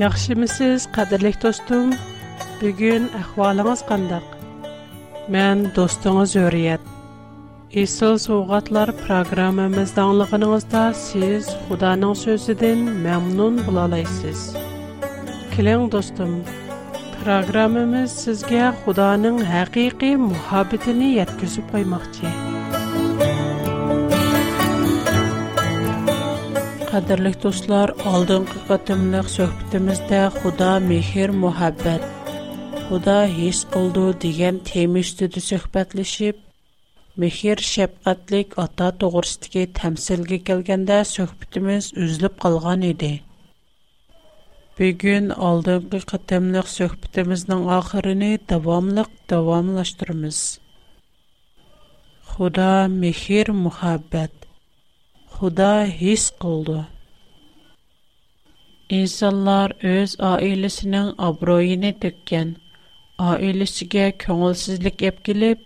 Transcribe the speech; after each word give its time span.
Yaxşı 0.00 0.34
mı 0.38 0.48
siz, 0.48 0.86
qadirlik 0.96 1.36
dostum? 1.44 1.90
Bugün 2.62 3.02
əhvalınız 3.18 3.82
qandaq? 3.84 4.28
Mən 5.34 5.66
dostunuz 5.76 6.32
Öryət. 6.40 6.86
İsil 7.82 8.16
soğatlar 8.24 8.92
proqramımız 9.02 9.92
siz 9.92 11.48
xudanın 11.68 12.14
sözüdən 12.24 12.80
məmnun 13.04 13.54
bulalaysız. 13.66 14.40
Kilən 15.52 15.84
dostum, 15.92 16.32
proqramımız 17.20 18.16
sizgə 18.24 18.64
xudanın 18.86 19.36
həqiqi 19.54 20.10
muhabbetini 20.24 21.08
yetküzü 21.18 21.62
قدرلیک 27.00 27.36
دوستlar 27.44 27.88
عالدم 28.06 28.44
کاتم 28.68 29.00
نخ 29.14 29.26
худа 30.42 30.72
میزد 30.80 31.32
muhabbat 31.32 32.02
Худа 32.88 32.88
محبت 32.88 32.88
خدا 32.88 33.18
هیس 33.36 33.58
کلدو 33.74 34.04
دیگن 34.22 34.56
تیمیش 34.68 35.08
تو 35.18 35.24
دسخبت 35.34 35.96
لشیب 35.96 36.34
میخیر 37.16 37.58
شب 37.72 37.90
قتلیک 38.04 38.58
آتا 38.64 38.90
تو 38.98 39.06
گرست 39.14 39.42
که 39.52 39.62
تمسلگی 39.78 40.38
کلگند 40.48 40.90
سوخت 41.14 41.52
میز 41.64 41.84
ازلب 42.02 42.32
قلگانیده 42.42 43.20
بیگن 44.76 45.30
عالدم 45.30 46.00
کاتم 46.08 46.44
Худа 55.40 55.76
хис 55.98 56.24
кылды. 56.42 56.80
Инсанлар 58.96 59.72
өз 59.92 60.12
аилесинең 60.30 61.06
абройын 61.26 61.86
төккән, 62.02 62.50
аилесигә 63.28 64.04
көңелсезлек 64.24 65.06
әп 65.10 65.22
килеп, 65.28 65.64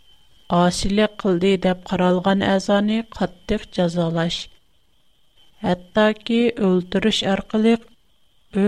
асиле 0.60 1.08
кылды 1.24 1.50
дип 1.66 1.82
каралган 1.90 2.46
әзаны 2.52 3.00
катты 3.18 3.58
язалаш. 3.80 4.36
Хәтта 5.66 6.06
ки 6.22 6.38
өлтүриш 6.68 7.24
аркылы 7.34 7.74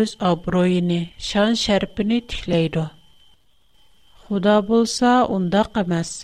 өз 0.00 0.16
абройын, 0.32 0.90
шан 1.28 1.54
шәрпин 1.64 2.18
тиклейди. 2.34 2.88
Худа 4.24 4.58
булса, 4.72 5.14
унда 5.38 5.62
кемас. 5.78 6.16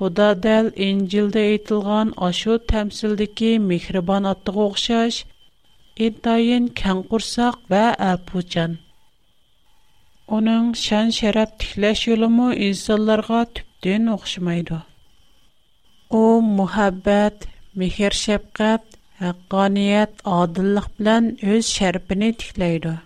Худа 0.00 0.28
дел 0.44 0.66
инҗилдә 0.82 1.40
әйтелгән 1.46 2.10
ашу 2.26 2.54
тәмсилдә 2.70 3.24
ки 3.40 3.48
мехрибан 3.64 4.28
аттыгы 4.30 4.62
огышәш 4.66 5.18
Эн 6.06 6.14
тайен 6.26 6.68
кяңкурсак 6.80 7.58
ва 7.72 7.82
апуҗан. 8.06 8.78
Уның 10.36 10.62
шан 10.84 11.12
шарап 11.18 11.50
şәрәп 11.50 11.50
тиклэш 11.64 12.06
елымы 12.12 12.48
insanlarга 12.68 13.42
түптән 13.58 14.08
огышмайды. 14.14 14.80
Ол 16.22 16.40
мәхәббәт, 16.58 17.44
михәр, 17.82 18.14
шәфкать, 18.22 18.88
хакканият 19.20 20.12
адылыг 20.38 20.88
белән 20.98 21.24
үз 21.52 21.68
şәрфине 21.76 22.32
тикләйды. 22.40 22.96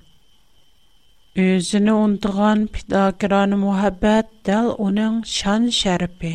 Үзене 1.51 1.95
ундыран, 2.05 2.69
пидәкран 2.77 3.59
мәхәббәт 3.67 4.27
дә 4.47 4.61
уның 4.89 5.25
шан 5.39 5.73
şәрфи. 5.85 6.35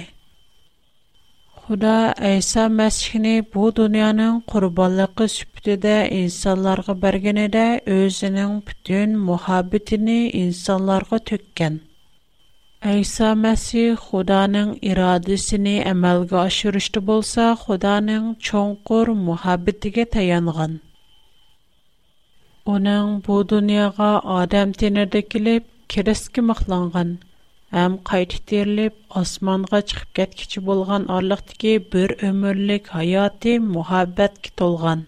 Худа 1.70 2.02
Айса 2.28 2.64
Масихни 2.78 3.32
бу 3.56 3.66
дөньяның 3.80 4.38
курбанлыгы 4.52 5.26
сүптедә 5.34 5.92
инсанларга 6.20 6.96
бергенедә 7.04 7.66
өзенең 7.96 8.56
бүтән 8.70 9.14
мөхәббәтен 9.28 10.10
инсанларга 10.40 11.20
төккән. 11.32 11.76
Айса 12.94 13.30
Масих 13.44 14.02
Худаның 14.08 14.74
ирадәсен 14.94 15.70
әмәлгә 15.94 16.42
ашырышты 16.48 17.04
булса, 17.12 17.52
Худаның 17.66 18.34
чоңкур 18.50 19.14
мөхәббәтегә 19.30 20.08
таянган. 20.18 20.76
Оның 22.78 23.16
бу 23.30 23.42
дөньяга 23.54 24.10
адам 24.42 24.74
тенердә 24.82 25.22
килеп, 25.36 25.70
кереске 25.96 26.50
мәхланган– 26.54 27.18
Әм 27.78 27.96
қайт 28.10 28.32
терлеп 28.52 28.96
асманға 29.20 29.80
чыгып 29.90 30.14
кэт 30.20 30.32
кичі 30.38 30.62
болған 30.70 31.04
арлықтики 31.16 31.74
бір 31.96 32.14
өмірлик 32.30 32.88
хаяты 32.96 33.54
мухаббэт 33.66 34.40
кит 34.48 34.64
олған. 34.68 35.04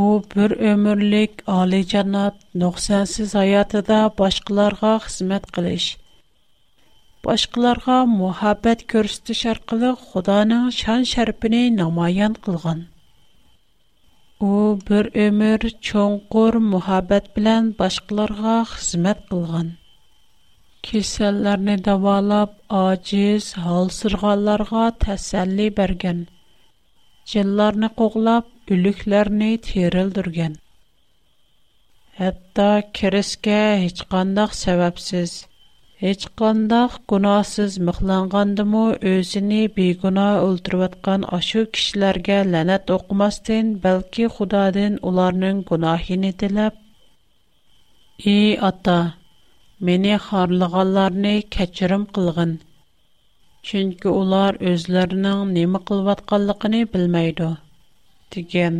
У 0.00 0.20
бір 0.34 0.52
өмірлик 0.72 1.40
али-чанат, 1.54 2.36
нохсансыз 2.64 3.32
хаятыда 3.38 4.02
башқыларға 4.20 4.92
хзимэт 5.06 5.48
қилиш. 5.56 5.86
Башқыларға 7.24 7.96
мухаббэт 8.12 8.84
көрсісті 8.92 9.38
шарқылы 9.42 9.94
худанын 10.04 10.70
шан 10.82 11.08
шарпіний 11.14 11.70
намайян 11.78 12.36
қылған. 12.48 12.84
У 14.40 14.52
бір 14.90 15.10
өмір 15.28 15.66
чонгур 15.90 16.60
мухаббэт 16.68 17.32
билан 17.38 17.72
башқыларға 17.84 18.58
хзимэт 18.74 19.30
қылған 19.32 19.78
kesellerini 20.86 21.76
davalab, 21.88 22.54
aciz, 22.82 23.44
hal 23.64 23.86
sırgallarga 23.98 24.82
təsəlli 25.04 25.66
bərgən, 25.78 26.22
cillarını 27.32 27.90
qoğlab, 28.00 28.48
ülüklərini 28.76 29.50
tirildirgən. 29.68 30.56
Hətta 32.18 32.66
kereskə 32.98 33.60
heç 33.84 34.02
qandaq 34.14 34.58
səbəbsiz, 34.64 35.36
heç 36.02 36.22
qandaq 36.42 36.98
günahsız 37.12 37.72
mıxlanğandımı 37.88 38.82
özünü 39.14 39.62
ашу 39.70 39.96
günah 40.02 40.32
öldürvətqan 40.48 41.26
aşı 41.38 41.64
kişilərgə 41.78 42.38
lənət 42.52 42.92
oqmasdın, 42.96 43.66
bəlki 43.86 44.24
xudadın 44.38 44.98
onlarının 45.12 45.56
günahini 45.70 46.34
meni 49.88 50.10
xorlaganlarni 50.26 51.30
kechirim 51.56 52.02
qilg'in. 52.18 52.50
Чөнки 53.70 54.10
улар 54.10 54.56
үзләренең 54.72 55.40
неме 55.54 55.80
кылватканлыгын 55.90 56.74
белмәйди, 56.92 57.48
дигән. 58.36 58.76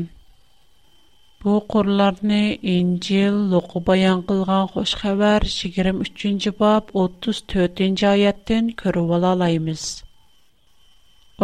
Бу 1.42 1.56
курларны 1.74 2.38
Инҗил 2.74 3.38
луқы 3.54 3.82
баян 3.88 4.22
кылган 4.28 4.70
хуш 4.76 4.94
хәбәр 5.02 5.46
23-нче 5.54 6.54
баб 6.62 6.94
34-нче 7.00 8.08
аяттан 8.12 8.70
күреп 8.84 9.10
ала 9.18 9.32
алабыз. 9.38 9.86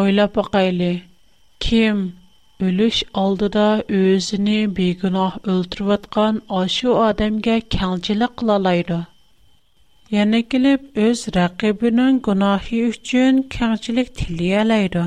Ойлап 0.04 0.38
бакайлы. 0.38 0.92
Ким 1.68 2.04
өлүш 2.68 3.02
алдыда 3.24 3.66
өзүне 4.02 4.58
бегунаһ 4.80 5.40
өлтүрүп 5.56 5.94
аткан 5.98 6.42
ашу 6.64 6.98
адамга 7.08 7.60
кәңчилек 7.78 8.38
кыла 8.42 8.60
алайды? 8.62 9.06
yana 10.16 10.38
kelib 10.52 10.82
o'z 11.04 11.20
raqibining 11.36 12.16
gunohi 12.26 12.78
uchun 12.92 13.34
kengchilik 13.54 14.08
tilayalaydi 14.20 15.02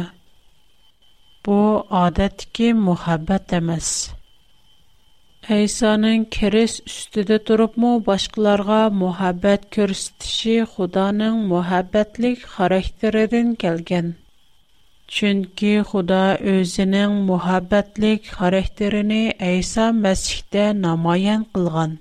bu 1.50 1.62
odatdagi 2.06 2.67
muhabbat 2.89 3.56
emas 3.61 3.91
Әйсаның 5.53 6.19
кирис 6.35 6.73
үстіде 6.88 7.38
тұрыпмы 7.50 7.90
башқаларға 8.09 8.78
мұхаббәт 9.00 9.63
көрсетіші 9.75 10.53
Худаның 10.73 11.40
мұхаббәтлік 11.53 12.44
характеріден 12.57 13.50
келген. 13.63 14.11
Чүнки 15.17 15.73
Худа 15.91 16.22
өзінің 16.53 17.17
мұхаббәтлік 17.31 18.29
xarakterini 18.37 19.20
Әйса 19.49 19.90
мәсіхте 20.05 20.70
намаян 20.85 21.47
қылған. 21.58 21.97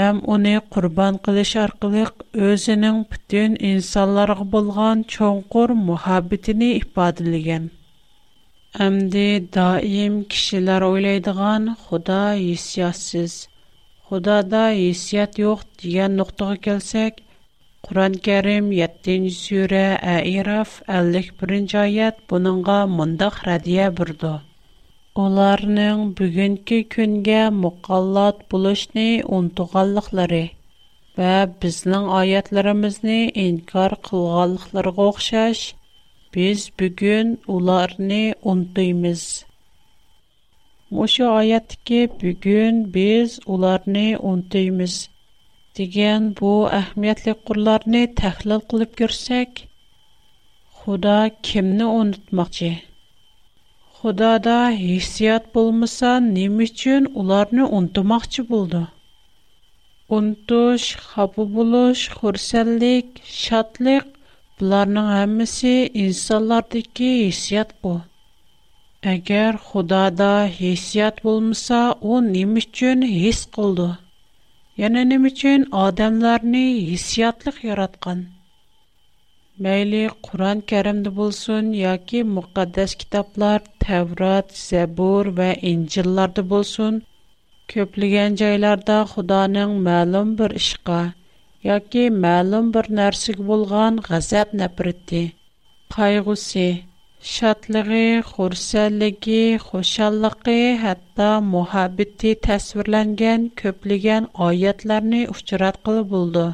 әм 0.00 0.18
уни 0.32 0.50
курбан 0.74 1.16
килеш 1.26 1.50
аркылык 1.62 2.22
özенең 2.48 3.00
бүтән 3.12 3.56
инсанарлык 3.70 4.38
булган 4.54 5.02
чонкор 5.14 5.72
мөхәббитене 5.88 6.68
ифат 6.76 7.16
дигән. 7.26 7.66
даим 8.74 10.24
кешеләр 10.24 10.82
ойлайдыган, 10.82 11.74
худа 11.84 12.34
ясыязсыз. 12.40 13.48
Худо 14.08 14.42
да 14.42 14.70
ясыят 14.72 15.38
юк 15.38 15.60
дигән 15.82 16.16
нуқтага 16.18 16.56
кэлсәк, 16.56 17.14
Куран-Карим 17.82 18.70
7-нчы 18.70 19.34
сүре 19.44 19.98
А'ираф 20.00 20.80
51-нче 20.88 21.76
аят 21.78 22.16
буныңга 22.30 22.86
мөндәх 22.86 23.42
радия 23.44 23.90
бирде. 23.90 24.38
ularning 25.20 25.98
bugungi 26.18 26.76
kunga 26.92 27.42
muqallad 27.62 28.36
bo'lishni 28.52 29.02
unutganliklari 29.38 30.38
va 31.18 31.32
bizning 31.64 32.04
oyatlarimizni 32.18 33.16
inkor 33.42 33.94
qilganliklariga 34.08 35.04
o'xshash 35.10 35.64
biz 36.36 36.64
bugun 36.80 37.26
ularni 37.56 38.22
unutaymiz 38.54 39.24
Мушу 40.96 41.24
аятки 41.34 42.00
бүгін 42.22 42.80
біз 42.96 43.36
уларны 43.56 44.06
унтыймыз 44.30 44.96
деген 45.78 46.28
бу 46.40 46.52
әһмиятле 46.80 47.34
курларны 47.48 48.04
тәхлил 48.22 48.60
кылып 48.72 48.98
көрсәк, 49.02 49.62
Худа 50.80 51.18
кимне 51.40 51.84
унутмакчы? 51.86 52.74
xudoda 54.02 54.54
hissiyot 54.84 55.44
bo'lmasa 55.56 56.10
nima 56.34 56.62
uchun 56.68 57.02
ularni 57.22 57.64
unutmoqchi 57.76 58.42
bo'ldi 58.50 58.78
unutish 60.16 60.86
xafa 61.10 61.44
bo'lish 61.54 62.02
xursandlik 62.22 63.06
shodlik 63.42 64.06
bularning 64.62 65.08
hammasi 65.18 65.74
insonlardagi 66.06 67.10
hissiyot 67.24 67.70
bu 67.84 67.92
agar 69.14 69.52
xudoda 69.68 70.32
hissiyot 70.58 71.16
bo'lmasa 71.28 71.80
u 72.10 72.12
nima 72.34 72.56
uchun 72.66 72.98
his 73.18 73.40
qildi 73.58 73.88
yana 74.84 75.00
nima 75.12 75.26
uchun 75.34 75.60
odamlarni 75.84 76.66
hissiyotliq 76.90 77.56
yaratgan 77.70 78.18
mayli 79.64 80.04
qur'on 80.28 80.58
karimda 80.74 81.10
bo'lsin 81.20 81.64
yoki 81.86 82.18
muqaddas 82.36 82.90
kitoblar 83.02 83.60
Тәврат, 83.86 84.52
Забур 84.58 85.28
ва 85.38 85.48
Инҗилларда 85.70 86.42
булсын, 86.52 86.98
көплегән 87.72 88.36
җайларда 88.42 88.98
Худаның 89.12 89.72
мәлум 89.86 90.28
бер 90.40 90.54
ишкә 90.60 90.98
яки 91.68 92.04
мәлум 92.26 92.68
бер 92.76 92.88
нәрсәгә 92.98 93.46
булган 93.48 93.98
гәзәп 94.08 94.52
нәпритте. 94.60 95.22
Кайгысы, 95.96 96.66
шатлыгы, 97.32 98.04
хурсәллеге, 98.30 99.42
хушаллыгы, 99.64 100.56
хәтта 100.84 101.28
мохаббәте 101.50 102.34
тасвирланган 102.46 103.50
көплегән 103.64 104.30
аятларны 104.48 105.24
учрат 105.34 105.82
кылып 105.84 106.08
булды. 106.14 106.46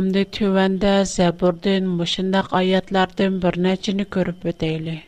Әмде 0.00 0.26
түбәндә 0.38 0.98
Зәбурдин 1.14 1.94
мошындак 2.02 2.50
аятлардан 2.62 3.40
бер 3.46 3.62
нәчене 3.70 4.10
күреп 4.18 4.46
үтәйле. 4.54 4.98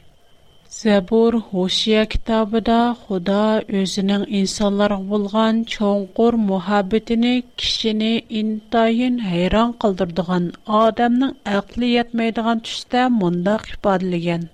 زەبۇر 0.75 1.35
ھوشىيە 1.49 1.99
كىتابىدا 2.13 2.77
خۇدا 3.01 3.41
ئۆزىنىڭ 3.81 4.23
ئىنسانلارغا 4.39 5.05
بولغان 5.13 5.61
چوڭقۇر 5.75 6.37
مۇھەببىتىنى 6.47 7.35
كىشىنى 7.65 8.09
ئىنتايىن 8.39 9.21
ھەيران 9.27 9.75
قالدۇرىدىغان 9.85 10.49
ئادەمنىڭ 10.79 11.37
aqli 11.61 11.91
يەتمەيدىغان 11.93 12.65
تۈستە 12.71 13.05
مۇنداق 13.21 13.71
ئىپادىلىگەن 13.75 14.49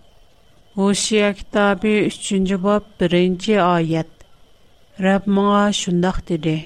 ھوشىيە 0.82 1.30
كىتابى 1.40 1.94
3 2.18 2.60
باب 2.66 3.08
1 3.10 3.56
ئايەت 3.70 4.28
رەب 5.08 5.32
ماڭا 5.40 5.64
شۇنداق 5.82 6.20
دېدى 6.32 6.56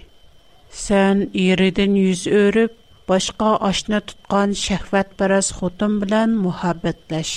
سەن 0.83 1.25
ئېرىدىن 1.45 1.99
يۈز 2.05 2.27
ئۆرۈپ 2.35 2.77
باشقا 3.15 3.55
ئاشنا 3.71 4.03
تۇتقان 4.13 4.59
شەھۋەتپەرەس 4.67 5.57
خوتۇن 5.61 6.01
bilan 6.05 6.41
muhabbatlash 6.49 7.37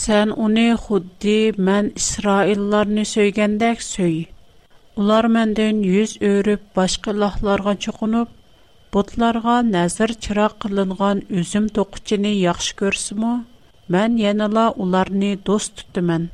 Сән 0.00 0.30
уни 0.42 0.62
худди 0.82 1.32
мен 1.68 1.88
Исраилларны 2.00 3.02
сөйгәндәк 3.08 3.82
сөй. 3.86 4.14
Улар 5.02 5.28
мендән 5.34 5.82
йөз 5.88 6.14
өрүп 6.28 6.62
башка 6.78 7.12
лахларга 7.16 7.74
чукунып, 7.86 8.30
бутларга 8.96 9.58
нәзир 9.72 10.14
чырак 10.26 10.56
кылынган 10.64 11.20
үзем 11.42 11.66
токучыны 11.78 12.32
яхшы 12.38 12.78
көрсүмө? 12.80 13.34
Мен 13.96 14.16
янала 14.24 14.64
уларны 14.86 15.30
дос 15.50 15.68
тутумен. 15.80 16.24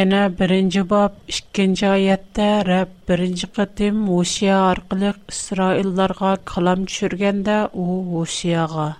Яна 0.00 0.22
беренче 0.42 0.84
баб 0.94 1.18
2-нче 1.26 1.86
аятта 1.96 2.48
Рәб 2.72 2.88
беренче 3.10 3.46
кытым 3.58 3.98
Мусия 4.12 4.60
аркылы 4.70 5.12
Исраилларга 5.34 6.36
калам 6.52 6.86
төшергәндә 6.86 7.60
у 7.72 7.88
Мусияга: 8.14 8.90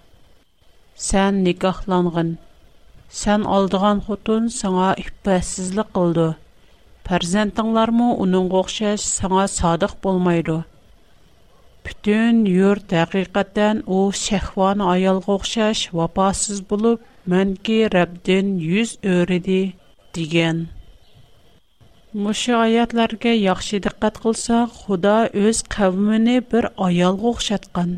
"Сән 1.10 1.44
никахланган, 1.50 2.34
Сән 3.20 3.42
алдыган 3.54 3.98
хутун 4.06 4.44
сыңа 4.56 4.84
иппәсизлек 5.00 5.88
кылды. 5.96 6.22
Фәрзәнтыңларму 7.08 8.06
уның 8.24 8.46
оқшаш 8.60 9.02
сыңа 9.16 9.42
садык 9.54 9.92
болмайды. 10.06 10.54
Бүтүн 11.88 12.38
юр 12.52 12.78
тәқиқаттан 12.92 13.82
у 13.96 13.98
шәхван 14.22 14.80
аялга 14.92 15.34
оқшаш 15.36 15.82
вапасыз 15.98 16.62
булып, 16.70 17.02
мәнки 17.34 17.76
Рәбдин 17.96 18.54
юз 18.70 18.94
өреди 19.16 19.60
диген. 20.14 20.62
Мушы 22.14 22.54
аятларга 22.62 23.32
яхшы 23.40 23.80
диккәт 23.88 24.22
кылсак, 24.24 24.72
Худа 24.86 25.18
өз 25.44 25.62
кавмыны 25.76 26.40
бер 26.40 26.72
аялга 26.88 27.34
оқшаткан. 27.34 27.92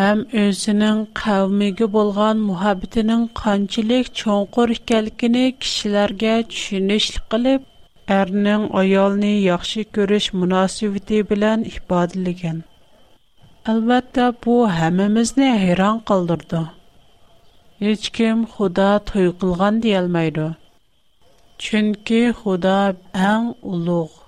Әм 0.00 0.20
өзінің 0.40 1.00
қавмигі 1.20 1.84
болған 1.94 2.38
мухаббитінің 2.42 3.24
қанчилик 3.40 4.06
чонғу 4.20 4.62
рихкалікини 4.70 5.42
кишиларге 5.64 6.36
чунишлі 6.58 7.20
қилип, 7.34 7.66
әрінің 8.16 8.64
ойолни 8.80 9.34
яхшы 9.42 9.84
көріш 9.98 10.30
мунасив 10.34 10.96
дейбилен 11.10 11.66
ихбадилиген. 11.72 12.62
Албетта, 13.74 14.32
бу 14.42 14.62
хамимызни 14.78 15.50
айран 15.50 16.00
қалдырды. 16.08 16.64
Ич 17.78 18.10
ким 18.16 18.46
худа 18.46 18.98
той 19.12 19.28
қылған 19.36 19.82
дейалмайды. 19.84 20.54
Чунки 21.58 22.30
худа 22.32 22.78
баң 23.12 23.52
улуғ. 23.60 24.21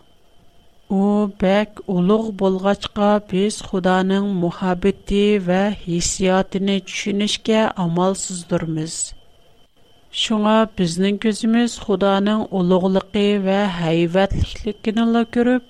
u 0.92 1.28
bak 1.42 1.80
ulug' 1.86 2.30
bo'lg'achqa 2.40 3.06
biz 3.30 3.58
xudoning 3.68 4.26
muhabbati 4.42 5.20
va 5.46 5.60
hissiyotini 5.84 6.74
tushunishga 6.90 7.60
amalsizdirmiz 7.84 8.96
shunga 10.24 10.56
bizning 10.80 11.16
ko'zimiz 11.24 11.78
xudoning 11.86 12.44
ulug'ligi 12.60 13.24
va 13.46 13.60
hayvatlikligini 13.80 15.24
ko'rib 15.38 15.64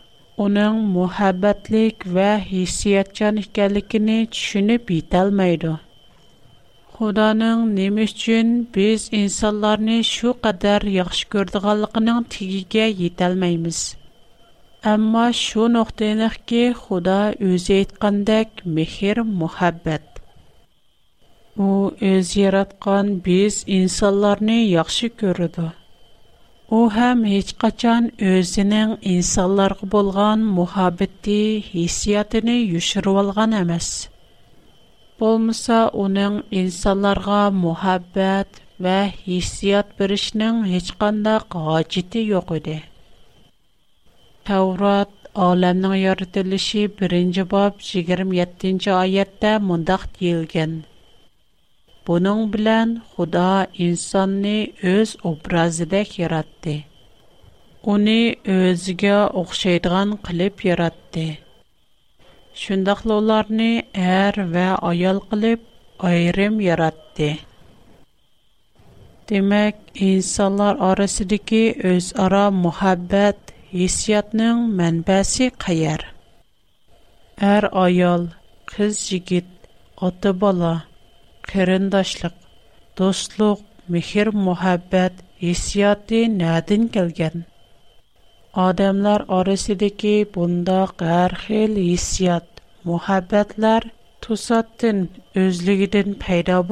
uning 0.49 0.75
muhabbatlik 0.99 1.97
va 2.19 2.29
hissiyatchan 2.51 3.39
ekanligini 3.47 4.19
tushunib 4.37 4.91
yetolmaydi 4.97 5.75
xudoning 6.99 7.59
nima 7.79 8.01
uchun 8.11 8.49
biz 8.79 9.07
insonlarni 9.23 9.99
shu 10.15 10.31
qadar 10.49 10.81
yaxshi 11.01 11.25
ko'rdiganligining 11.37 12.25
tagiga 12.39 12.87
yetolmaymiz 13.05 13.79
Амма 14.93 15.27
шу 15.43 15.63
нокта 15.75 16.09
нәкъ 16.19 16.65
Худа 16.83 17.21
үзе 17.51 17.77
әйткәндәк, 17.83 18.51
мехер 18.79 19.21
мухаббәт. 19.41 20.21
У 21.69 21.69
үз 22.11 22.33
яраткан 22.41 23.07
без 23.29 23.63
инсанларны 23.79 24.59
яхшы 24.75 25.09
күрәде. 25.23 25.67
У 26.77 26.83
һәм 26.99 27.25
һеч 27.31 27.55
качан 27.65 28.11
үзенең 28.33 28.93
инсанларга 29.15 29.89
булган 29.97 30.45
мухаббәте 30.61 31.39
хиссиятын 31.73 32.53
юшырып 32.53 33.23
алган 33.25 33.57
эмас. 33.65 33.89
Булмаса 35.19 35.81
уның 36.07 36.43
инсанларга 36.65 37.41
мухаббәт 37.67 38.61
ва 38.85 38.99
хиссият 39.25 39.97
беришнең 40.03 40.63
һеч 40.75 40.93
кандай 41.01 41.41
хаҗите 41.49 42.29
юк 42.39 42.53
Таурат 44.49 45.09
Аламның 45.43 45.93
яратылышы 46.03 46.83
1-нче 47.05 47.45
баб 47.53 47.79
27-нче 47.85 48.91
аятта 48.97 49.53
мондак 49.69 50.03
дилгән. 50.19 50.75
Буның 52.09 52.43
белән 52.57 52.93
Худа 53.15 53.47
инсанны 53.87 54.55
үз 54.91 55.15
образыдә 55.31 56.03
яратты. 56.21 56.75
Уни 57.95 58.19
өзгә 58.57 59.17
оқшайдыган 59.43 60.13
кылып 60.29 60.63
яратты. 60.69 61.25
Шундакла 62.65 63.19
уларны 63.23 63.71
әр 64.05 64.39
вә 64.53 64.67
аял 64.93 65.23
кылып 65.33 65.65
айрым 66.11 66.61
яратты. 66.69 67.33
Демәк, 69.29 69.81
инсанлар 70.13 70.77
арасындагы 70.91 71.65
үз 71.97 72.13
ара 72.27 72.51
мөхәббәт 72.61 73.54
Есиятнең 73.75 74.59
мәнбасы 74.79 75.47
каер? 75.63 76.03
Әр 77.53 77.65
аял, 77.81 78.27
кыз, 78.73 78.99
jigit, 79.11 79.49
ата-бала, 80.09 80.71
кәрындашлык, 81.53 82.37
дустык, 83.01 83.65
михер, 83.97 84.31
мәхәббәт 84.45 85.19
Есият 85.49 86.15
эндән 86.21 86.87
килгән. 86.99 87.43
Адамлар 88.69 89.27
арасында 89.41 89.91
ки 90.05 90.15
бунда 90.37 90.79
кар 91.03 91.35
хәл 91.43 91.75
Есият, 91.89 92.47
мәхәббәтләр 92.87 93.91
тусатын 94.23 95.07
үзлегедән 95.47 96.15
файда 96.23 96.63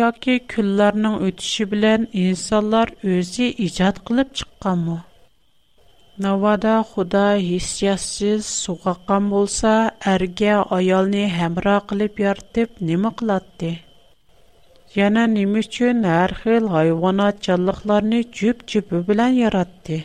yoki 0.00 0.34
kunlarning 0.52 1.14
o'tishi 1.26 1.64
bilan 1.72 2.00
insonlar 2.24 2.88
o'zi 3.16 3.46
ijod 3.66 3.96
qilib 4.08 4.28
chiqqanmi 4.40 4.96
navoda 6.26 6.72
xudo 6.90 7.22
hissiyatsiz 7.50 8.42
sug'aqqan 8.64 9.24
bo'lsa 9.34 9.72
erga 10.14 10.56
ayolni 10.78 11.22
hamroh 11.38 11.78
qilib 11.92 12.14
yoritib 12.24 12.68
nima 12.90 13.10
qiladi 13.20 13.70
yana 14.98 15.22
nima 15.36 15.58
uchun 15.66 15.98
har 16.12 16.30
xil 16.40 16.64
hayvonotchanliqlarni 16.76 18.20
jup 18.40 18.56
jupi 18.74 18.98
bilan 19.12 19.32
yaratdi 19.44 19.96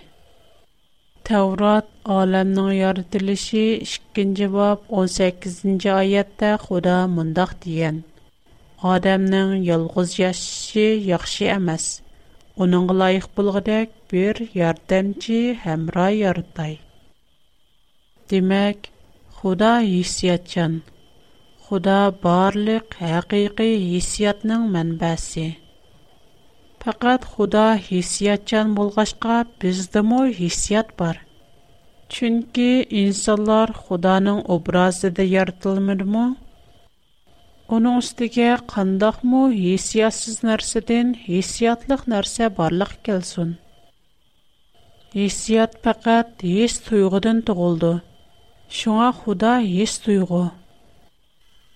Tavrat 1.30 1.88
olamning 2.20 2.70
yaratilishi 2.84 3.66
2-bob 4.16 4.80
18-oyatda 5.02 6.50
Xudo 6.66 6.96
mundoq 7.16 7.52
degan: 7.66 7.98
Адамның 8.88 9.50
ялгыз 9.68 10.12
яшы 10.18 10.84
яхшы 11.06 11.48
эмес. 11.54 11.86
Уның 12.64 12.86
лайык 13.00 13.26
булгыдак 13.40 13.92
бер 14.14 14.40
ярдәмчи 14.58 15.40
һәм 15.64 15.82
рай 15.96 16.16
яртай. 16.22 16.78
Димәк, 18.32 18.88
Худа 19.40 19.74
хиссиятчан. 19.88 20.78
Худа 21.68 21.98
барлык 22.24 22.96
хакыйкы 23.02 23.68
хиссиятның 23.84 24.64
мәнбәсе. 24.78 25.46
Фақат 26.86 27.28
Худа 27.36 27.68
хиссиятчан 27.90 28.76
булгашка 28.80 29.42
биздемо 29.60 30.24
хиссият 30.40 30.96
бар. 30.98 31.20
Чөнки 32.08 32.72
инсанлар 33.04 33.74
Худаның 33.82 34.40
образы 34.60 35.12
да 35.12 35.24
яртылмыдымы? 35.36 36.28
оның 37.78 37.98
үстіге 38.02 38.46
қандық 38.72 39.18
мұ 39.32 39.40
есіясыз 39.56 40.38
нәрседен 40.50 41.10
есіятлық 41.34 42.06
нәрсе 42.14 42.48
барлық 42.60 42.94
келсін. 43.08 43.52
Есіят 45.26 45.76
пәкәт 45.86 46.44
ес 46.50 46.80
тұйғыдын 46.88 47.44
тұғылды. 47.50 47.92
Шуңа 48.80 49.12
худа 49.22 49.52
ес 49.84 49.96
тұйғы. 50.06 50.42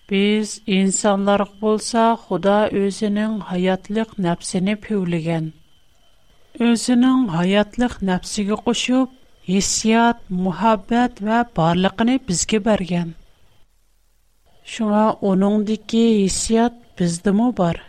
Біз 0.10 0.56
инсанларық 0.80 1.54
болса, 1.62 2.08
худа 2.24 2.58
өзінің 2.84 3.38
ғайатлық 3.52 4.18
нәпсіні 4.22 4.76
пөвліген. 4.86 5.52
Өзінің 6.62 7.24
ғайатлық 7.36 7.98
нәпсігі 8.10 8.60
құшып, 8.68 9.16
есіят, 9.50 10.22
мұхаббәт 10.42 11.24
вә 11.26 11.42
барлықыны 11.58 12.20
бізге 12.28 12.62
бәрген. 12.68 13.16
Şuna 14.66 15.14
onundakı 15.22 15.98
hissiyat 16.20 16.74
bizdimi 17.00 17.48
bar. 17.58 17.82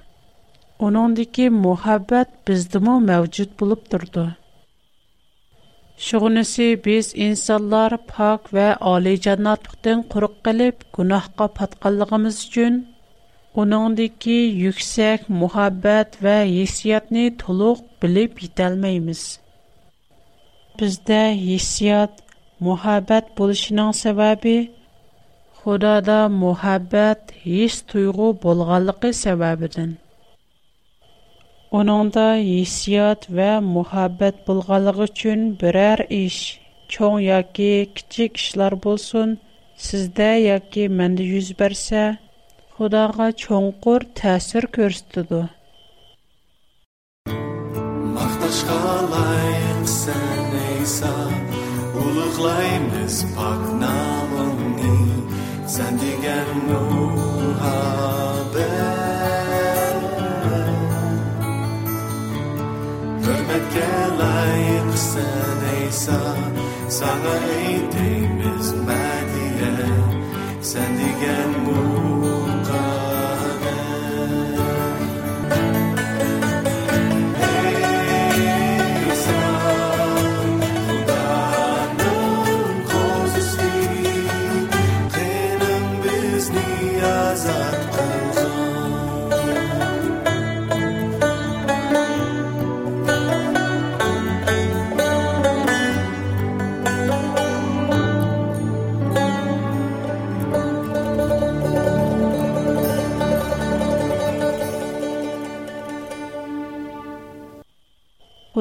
Onundakı 0.85 1.47
muhabbət 1.67 2.33
bizdimi 2.49 2.95
mövcud 3.11 3.51
bulub 3.61 3.85
durdu. 3.93 4.25
Şunisi 5.99 6.67
biz 6.87 7.13
insanlar 7.27 7.95
pak 8.11 8.51
və 8.57 8.65
alicənatlıqdan 8.93 9.99
quruq 10.15 10.35
qılıb 10.49 10.77
günahqa 10.99 11.47
patqanlığımız 11.61 12.43
üçün 12.49 12.81
onundakı 13.63 14.37
yüksək 14.65 15.31
muhabbət 15.45 16.19
və 16.27 16.35
hissiyatni 16.57 17.27
toluq 17.45 17.87
bilib 18.03 18.43
yetəlməyimiz. 18.49 19.23
Bizdə 20.83 21.23
hissiyat, 21.49 22.19
muhabbət 22.71 23.37
buluşunun 23.39 23.95
səbəbi– 24.03 24.57
Худада 25.65 26.21
мухаббат 26.41 27.31
һис 27.43 27.77
туйгу 27.91 28.25
булганлыгы 28.43 29.11
сәбәбеннән. 29.19 29.95
Оның 31.79 32.11
да 32.17 32.27
исият 32.41 33.25
ва 33.39 33.63
мухаббат 33.69 34.43
булганлыгы 34.49 35.07
өчен 35.07 35.47
берәр 35.63 36.03
эш, 36.19 36.37
чоң 36.97 37.17
яки 37.27 37.71
кичек 37.97 38.37
эшләр 38.43 38.77
булсын, 38.85 39.33
сездә 39.87 40.29
яки 40.43 40.85
мендә 41.01 41.25
йөз 41.31 41.49
берсә, 41.63 42.05
Худага 42.77 43.31
чоңкур 43.33 44.05
тәсир 44.21 44.69
күрсәтүди. 44.77 45.47
Мақташқа 48.19 48.83
лайықсан, 49.15 50.29
Нейсан, 50.53 51.39
ұлықлаймыз 52.03 53.19
пақ 53.39 53.74
Sen 55.75 55.97
diger 55.99 56.47
muhabbet 56.69 57.03
Hürmetke 63.25 63.89
layıksın 64.19 65.61
eysa 65.77 66.21
Sana 66.89 67.37
ey 67.57 67.67
değmez 67.93 68.73
madiye 68.73 69.75
Sen 70.63 70.89
diger 70.99 71.49
muhabbet 71.67 72.84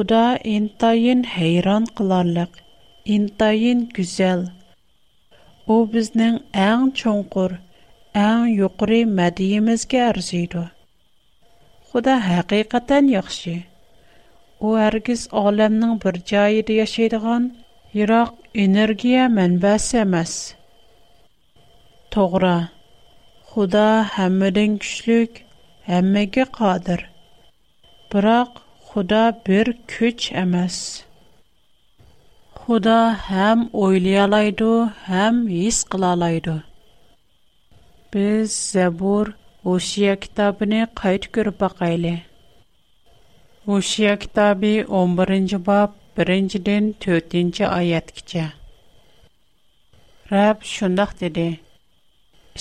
Худа 0.06 0.28
интайын 0.56 1.20
хейран 1.34 1.84
кыларлык, 1.96 2.52
интайын 3.14 3.78
гүзел. 3.96 4.40
У 5.74 5.76
бизнең 5.92 6.34
әң 6.64 6.82
чоңкур, 7.02 7.52
әң 8.24 8.42
юқры 8.52 8.98
мәдиемезгә 9.20 10.02
арзыйды. 10.10 10.64
Худа 11.88 12.18
хакыйкатан 12.26 13.08
яхшы. 13.14 13.54
У 14.66 14.74
әргиз 14.86 15.22
аламның 15.42 15.94
бер 16.04 16.18
җайыда 16.32 16.76
яшәйдиган 16.84 17.46
ерак 18.02 18.34
энергия 18.66 19.22
мәнбәсе 19.38 20.02
эмас. 20.04 20.34
Тогра. 22.12 22.56
Худа 23.48 23.86
һәммәдән 24.18 24.76
көчлек, 24.84 25.40
һәммәгә 25.88 26.44
кадир. 26.58 27.06
Бирақ 28.12 28.60
Худа 28.94 29.22
бер 29.46 29.68
күч 29.92 30.26
әмәс. 30.40 30.74
Худа 32.58 32.98
һәм 33.28 33.64
ойлыялайды, 33.86 34.68
һәм 35.06 35.40
ис 35.64 35.80
кылалайды. 35.94 36.54
Без 38.14 38.54
Забур 38.76 39.32
Усия 39.74 40.14
китабын 40.26 40.76
кайт 41.02 41.26
күреп 41.38 41.58
бакайлы. 41.64 42.12
Усия 43.78 44.14
китабы 44.28 44.70
11-нче 44.86 45.58
бап 45.70 45.98
1-дән 46.28 46.88
4-нче 47.08 47.66
аяткача. 47.80 48.44
Рәб 50.36 50.62
шундый 50.74 51.18
диде: 51.24 51.48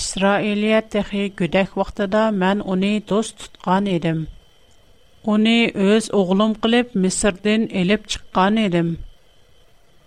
Исраилия 0.02 0.82
техи 0.82 1.28
гүдәк 1.44 1.76
вакытыда 1.82 2.30
уни 2.76 2.94
дост 3.10 3.38
тоткан 3.46 3.86
идем. 3.98 4.26
Оны 5.32 5.58
өз 5.82 6.08
оғлым 6.20 6.50
қылып, 6.64 6.90
Мисрдан 7.04 7.62
элиб 7.82 8.04
чыққан 8.14 8.58
едім, 8.62 8.88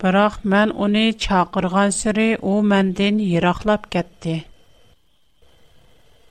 бірақ 0.02 0.34
мән 0.54 0.74
уни 0.86 1.04
чақырған 1.26 1.94
сүрі 1.98 2.26
о 2.50 2.56
мәнден 2.72 3.22
ерақлап 3.28 3.86
кәтті. 3.94 4.34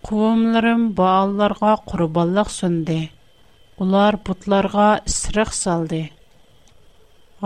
Құвымларым 0.09 0.83
бааларға 0.99 1.71
құрыбалық 1.89 2.53
сүнді, 2.57 2.99
Олар 3.81 4.19
бұтларға 4.29 4.85
исриқ 5.13 5.55
салды. 5.63 6.03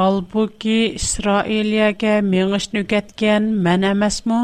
Албуки 0.07 0.77
Исраилияга 0.99 2.17
мән 2.33 2.59
кеткен 2.91 3.47
мен 3.69 3.87
эмесму? 3.93 4.41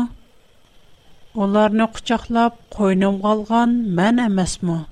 құчақлап, 1.35 2.53
қойным 2.77 3.19
қалған 3.27 3.79
мән 3.99 4.29
мен 4.31 4.57
мұ? 4.71 4.85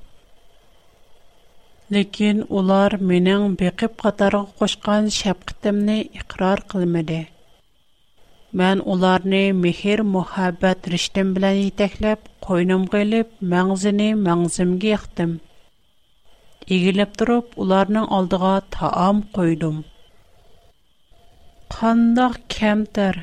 Ләкин 1.93 2.39
улар 2.59 2.93
менең 3.09 3.43
бекеп 3.61 3.95
катарга 4.01 4.43
кушкан 4.59 5.07
шапкытымны 5.15 5.95
икрар 6.19 6.61
кылмады. 6.71 7.17
Мен 8.61 8.81
уларны 8.93 9.41
мехер 9.63 10.01
мухаббат 10.13 10.87
риштем 10.93 11.33
белән 11.35 11.59
итәкләп, 11.65 12.23
койным 12.47 12.85
гылып, 12.95 13.33
мәңзене 13.53 14.07
мәңзимге 14.29 14.93
яктым. 14.93 15.35
Игелеп 16.77 17.13
торып, 17.21 17.51
уларның 17.65 18.07
алдыга 18.19 18.53
таам 18.77 19.21
койдым. 19.37 19.77
Кандак 21.77 22.39
кемтер, 22.55 23.21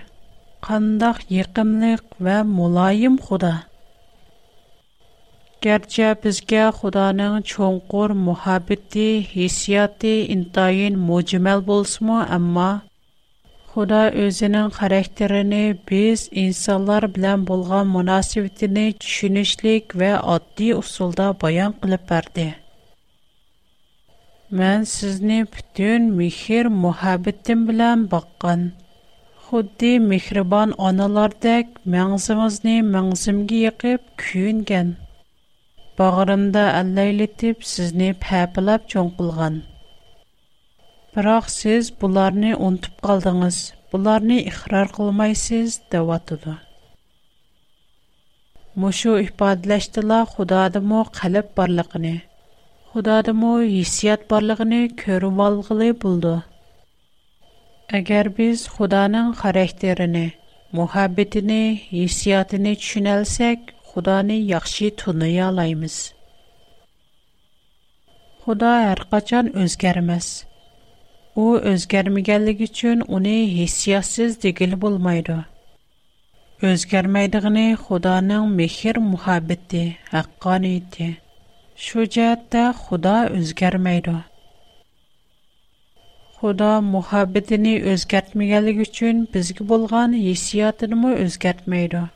кандак 0.68 1.24
якымлык 1.40 2.06
ва 2.28 2.36
мулайым 2.60 3.18
худа. 3.26 3.54
گرچه 5.64 6.08
بزگه 6.22 6.70
خدا 6.78 7.06
نه 7.18 7.28
چونکر 7.50 8.10
محبتی 8.26 9.08
حسیاتی 9.34 10.08
این 10.30 10.42
تاین 10.54 10.94
مجمل 11.10 11.60
بولس 11.60 12.02
ما، 12.02 12.18
اما 12.22 12.82
خدا 13.66 14.10
insanlar 14.10 14.42
این 14.54 14.68
خرخترانه 14.68 15.62
بیز 15.86 16.28
انسان‌لر 16.32 17.02
بلن 17.06 17.44
بلغا 17.44 17.82
усулда 17.84 18.60
баян 18.60 18.94
شنیشلیک 19.02 19.84
و 19.94 20.02
آدی 20.34 20.72
اصول 20.72 21.10
دا 21.10 21.32
بیان 21.32 21.74
قل 21.82 21.96
پرده. 21.96 22.54
من 24.50 24.84
سزنی 24.84 25.44
михрибан 25.44 26.10
аналардак 26.12 26.70
محبتیم 27.44 27.66
بلن 27.66 28.06
باقان. 28.06 28.72
خودی 34.24 34.99
бағырында 36.00 36.60
алейлетип, 36.78 37.60
сізни 37.70 38.06
пәпілап 38.24 38.86
чон 38.92 39.08
қылған. 39.18 39.56
Бірақ 41.16 41.48
сіз 41.54 41.90
бұларни 42.02 42.54
унтип 42.68 43.02
қалдыңыз, 43.04 43.58
бұларни 43.92 44.38
ихрар 44.48 44.88
қылмай 44.96 45.34
сіз, 45.40 45.76
дэва 45.92 46.20
туду. 46.28 46.54
Мушу 48.80 49.16
іхбадиләштіла 49.20 50.22
худаады 50.32 50.80
му 50.80 51.02
қаліп 51.18 51.50
барлығни. 51.58 52.14
Худаады 52.94 53.34
му 53.40 53.52
ісият 53.82 54.24
барлығни 54.30 54.80
көрум 55.02 55.42
алғылы 55.50 55.90
бұлду. 56.00 56.38
Агар 57.90 58.30
біз 58.30 58.68
Xudoni 63.90 64.36
yaxshi 64.52 64.86
tunayalaymiz. 65.00 65.94
Xudo 68.42 68.68
hər 68.80 69.00
qaçan 69.14 69.48
özgərməz. 69.64 70.28
U 71.42 71.46
özgərməyənlik 71.70 72.62
üçün 72.66 73.02
uni 73.18 73.32
hissiyatsız 73.54 74.36
digil 74.44 74.76
bulmaydı. 74.84 75.36
Özgərməydigini 76.70 77.64
Xudanın 77.88 78.54
mehr 78.60 79.02
muhabbəti, 79.08 79.82
haqqaniyyəti. 80.12 81.10
Şu 81.86 82.06
cəhətdə 82.18 82.64
Xuda 82.84 83.16
özgərməydi. 83.42 84.16
Xuda 86.38 86.70
muhabbətini 86.94 87.74
özgərtməyənlik 87.96 88.84
üçün 88.88 89.26
bizə 89.34 89.60
bolğan 89.74 90.16
hissiyatını 90.22 91.02
mı 91.04 91.14
özgərtməydi? 91.26 92.06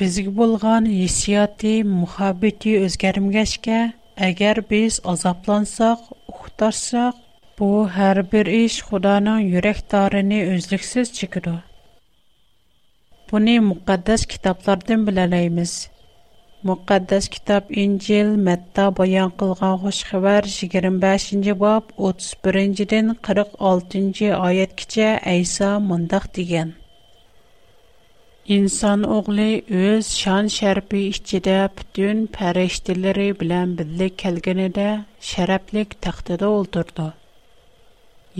bizga 0.00 0.30
bo'lgan 0.40 0.84
hissiyoti 0.98 1.72
muhabbati 1.94 2.70
o'zgarmagachga 2.84 3.78
agar 4.28 4.60
biz 4.70 4.94
azoblansak 5.12 5.98
uxtarsak 6.34 7.14
bu 7.58 7.68
har 7.96 8.18
bir 8.32 8.46
ish 8.58 8.78
xudoning 8.90 9.42
yurakdorini 9.56 10.38
torini 10.40 10.56
o'zliksiz 10.56 11.06
chekidi 11.18 11.54
buni 13.32 13.56
muqaddas 13.70 14.22
kitoblardan 14.32 15.00
bilalaymiz 15.08 15.72
muqaddas 16.70 17.24
kitob 17.36 17.62
injil 17.84 18.28
matta 18.48 18.84
bayon 19.00 19.30
qilgan 19.42 19.76
xush 19.84 20.00
xabar 20.12 20.42
yigirma 20.56 21.02
beshinchi 21.06 21.52
bob 21.66 21.84
o'ttiz 22.08 22.32
birinchidan 22.46 23.06
qirq 23.28 23.50
oltinchi 23.72 24.28
oyatgacha 24.46 25.08
ayso 25.34 25.70
mundoq 25.90 26.24
degan 26.40 26.70
İnsan 28.50 29.02
oğlu 29.12 29.44
öz 29.80 30.06
şan 30.20 30.48
şərbi 30.52 31.00
içində 31.08 31.52
bütün 31.80 32.22
pərəştiləri 32.36 33.24
bilən 33.42 33.74
birlik 33.80 34.16
kəlgənədə 34.22 34.86
şərəblik 35.28 35.92
təxtədə 36.06 36.48
oldurdu. 36.54 37.04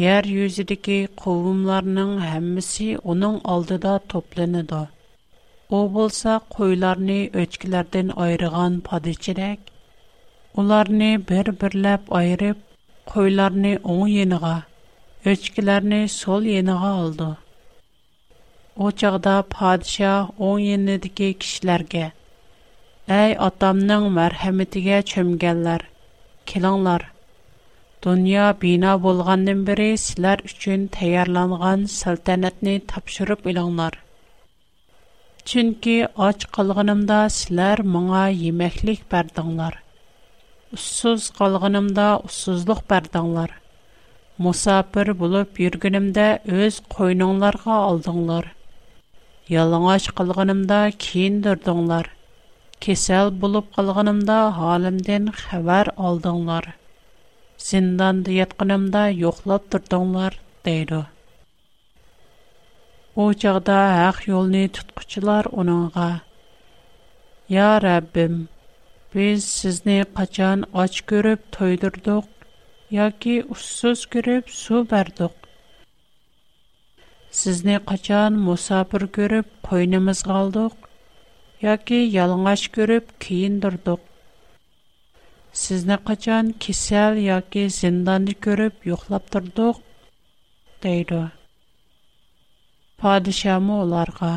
Yer 0.04 0.26
yüzüdəki 0.32 0.96
qovumlarının 1.22 2.10
həmmisi 2.28 2.86
onun 3.14 3.36
aldıda 3.54 3.92
toplanıdı. 4.14 4.80
O 5.78 5.80
bolsa 5.98 6.34
qoylarını 6.56 7.18
öçkilərdən 7.44 8.10
ayrıqan 8.26 8.80
padıçirək, 8.90 9.60
onlarını 10.64 11.12
bir-birləb 11.30 12.10
ayırıb, 12.22 12.58
qoylarını 13.14 13.72
onun 13.94 14.10
yeniğa, 14.16 14.56
öçkilərini 15.36 16.02
sol 16.16 16.50
yeniğa 16.54 16.92
aldı.'' 17.04 17.36
O 18.78 18.90
падиша 18.90 19.42
پادشاه 19.50 20.30
اون 20.38 20.60
یه 20.60 20.76
ندیگه 20.76 21.32
کشلرگه. 21.32 22.12
ای 23.08 23.34
آدم 23.34 23.76
نم 23.90 24.02
مرحمتیه 24.12 25.02
бина 25.02 25.18
مگلر 25.18 25.80
کلانلر. 26.48 27.00
دنیا 28.02 28.46
بینا 28.60 28.92
بولغان 29.04 29.40
نمبریس 29.48 30.14
тапшырып 30.14 30.54
چن 30.62 30.80
تیار 30.86 31.26
ач 31.26 31.86
سلطنت 32.02 32.54
نی 32.62 32.78
تبشرب 32.90 33.40
ایلانلر. 33.48 33.90
چنکی 35.48 35.96
آج 36.26 36.46
قلغنم 36.54 37.00
داس 37.10 37.46
لر 37.56 37.82
معا 37.82 38.30
ی 38.30 38.50
مخلیق 38.50 39.00
بردانلر. 39.10 39.74
اسوس 40.72 41.30
قلغنم 41.30 41.86
Ялыңаш 49.50 50.04
қылғанымда 50.18 50.76
кейін 51.04 51.38
дұрдыңлар. 51.44 52.06
Кесел 52.84 53.30
болып 53.44 53.70
қылғанымда 53.76 54.36
халымден 54.58 55.24
хәбәр 55.46 55.90
алдыңлар. 56.10 56.68
Зиндан 57.70 58.20
дейетқанымда 58.28 59.02
йоқлап 59.22 59.66
дұрдыңлар, 59.74 60.36
дейді. 60.68 61.00
О 63.18 63.26
жағда 63.44 63.80
әқ 64.04 64.22
еліне 64.30 64.62
тұтқычылар 64.78 65.50
оныңға. 65.64 66.06
Я 67.56 67.72
Рәббім, 67.84 68.38
біз 69.16 69.50
сізіне 69.56 70.04
қачан 70.20 70.62
ач 70.84 71.02
көріп 71.10 71.50
тойдырдық, 71.58 72.30
яки 73.02 73.40
ұссыз 73.56 74.06
көріп 74.14 74.46
су 74.60 74.84
Сізні 77.30 77.76
қачан 77.88 78.36
мұсапыр 78.46 79.04
көріп, 79.16 79.50
қойнымыз 79.66 80.20
қалдық, 80.26 80.72
яки 81.64 82.00
ялыңаш 82.14 82.64
көріп, 82.76 83.12
кейін 83.26 83.60
дұрдық. 83.62 84.00
Сізні 85.60 85.98
қачан 86.08 86.50
кесел, 86.64 87.20
яки 87.26 87.62
зинданды 87.76 88.34
көріп, 88.46 88.80
юқлап 88.92 89.30
тұрдық, 89.36 89.78
дейді. 90.82 91.20
Падышамы 93.04 93.78
оларға. 93.84 94.32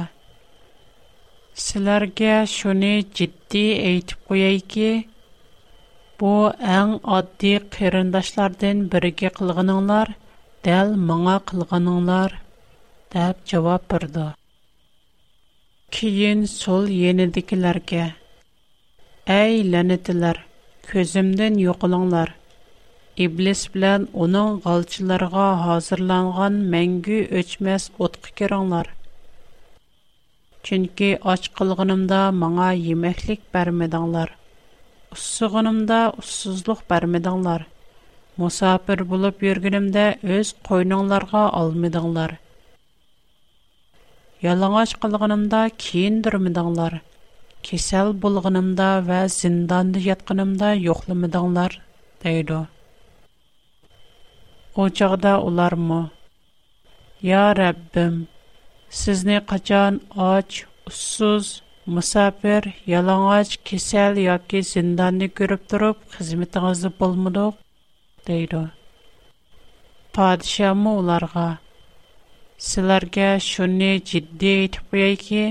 Сілерге 1.65 2.35
шуны 2.53 2.93
жидді 3.21 3.63
әйтіп 3.89 4.21
қойайки, 4.29 4.87
бу 6.21 6.35
әң 6.77 6.99
адди 7.17 7.55
қирындашлардың 7.77 8.85
бірге 8.93 9.33
қылғыныңлар, 9.41 10.13
дәл 10.69 10.97
мұңа 11.13 11.41
қылғыныңлар– 11.51 12.39
деп 13.13 13.37
жавап 13.47 13.83
берди. 13.89 14.23
Кийин 15.91 16.47
сол 16.47 16.85
енидикларга: 16.87 18.05
"Эй 19.27 19.61
ланатлар, 19.73 20.39
көзүмдөн 20.91 21.53
жоқолуңлар. 21.63 22.29
Иблис 23.17 23.61
менен 23.75 24.07
анын 24.23 24.57
галчыларга 24.65 25.45
азырланган 25.75 26.53
мәңгү 26.73 27.19
өчмәс 27.41 27.85
отқа 28.07 28.29
кириңлар. 28.41 28.87
Чөнки 30.63 31.11
ач 31.35 31.45
кылгынымда 31.51 32.23
маңа 32.39 32.71
йемеклик 32.81 33.41
бермедиңлар. 33.53 34.29
Уссугынымда 35.11 36.01
уссузлук 36.17 36.79
бермедиңлар. 36.89 37.61
Мусафир 38.37 39.03
булып 39.03 39.43
йөргенимдә 39.51 40.07
өз 40.39 40.55
койныңларга 40.69 41.45
алмадыңлар." 41.61 42.39
Ялан 44.43 44.73
ач 44.77 44.91
қылғанымда 44.99 45.59
кейін 45.79 46.15
дур 46.25 46.35
və 46.45 46.99
Кесал 47.67 48.09
бұлғанымда 48.23 48.87
ва 49.09 49.19
зинданды 49.33 50.01
ятғанымда 50.07 50.71
Йохлы 50.83 51.15
миданлар, 51.15 51.77
дейдо. 52.23 52.65
Учағда 54.75 55.37
улар 55.39 55.75
му? 55.75 56.01
Я 57.21 57.53
рэббім, 57.55 58.27
сізни 58.89 59.39
қачан 59.39 60.01
ач, 60.13 60.65
Усуз, 60.87 61.63
мусапир, 61.85 62.73
ялан 62.85 63.31
ач, 63.39 63.57
кесал, 63.63 64.19
Яки 64.19 64.59
зинданды 64.61 65.29
күріп 65.31 65.63
дуруп, 65.71 65.99
Хызмитаназы 66.17 66.89
болмуду, 66.89 67.53
سلرگه 72.69 73.29
شنی 73.49 73.91
جدی 74.07 74.57
تپیه 74.73 75.15
که 75.25 75.45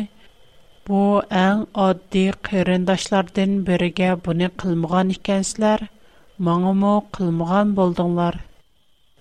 بو 0.86 1.00
این 1.40 1.58
آدی 1.86 2.24
قیرنداش 2.30 3.04
لردن 3.12 3.52
برگه 3.68 4.10
بونی 4.24 4.46
قلمغان 4.58 5.08
اکنس 5.14 5.50
لر 5.60 5.80
مانمو 6.44 6.94
قلمغان 7.14 7.68
بولدن 7.76 8.10
لر 8.18 8.34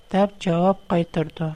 دب 0.10 0.30
جواب 0.41 0.77
قیتردو 0.89 1.49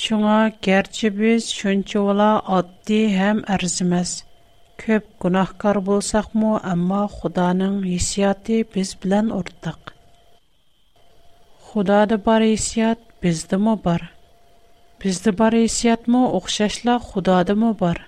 شنگا 0.00 0.38
گرچه 0.66 1.06
بیز 1.18 1.42
شنچه 1.58 1.98
ولا 2.08 2.30
آدی 2.58 3.00
هم 3.20 3.36
ارزمز 3.54 4.10
کب 4.80 5.02
گناهکار 5.22 5.76
بولسخمو 5.88 6.52
اما 6.72 7.00
خدا 7.16 7.48
نن 7.58 7.74
حسیاتی 7.92 8.56
بیز 8.72 8.90
بلن 9.02 9.26
бар 13.84 14.00
Бізді 15.02 15.30
бар 15.32 15.54
исият 15.56 16.06
му 16.12 16.22
ухшашла 16.36 16.94
худады 17.06 17.54
му 17.56 17.70
бар? 17.74 17.98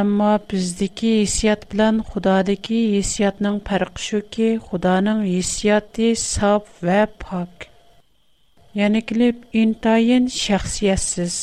Амма 0.00 0.40
біздіки 0.48 1.10
исият 1.26 1.66
билан 1.70 1.98
худадыки 2.08 2.78
исиятның 3.00 3.58
парықшу 3.68 4.22
ки 4.32 4.46
худаның 4.68 5.20
исиятти 5.40 6.08
сап 6.22 6.64
вэ 6.80 7.04
пак. 7.24 7.68
Яниклип, 8.72 9.44
ин 9.52 9.74
тайин 9.74 10.30
шахсияссиз. 10.30 11.36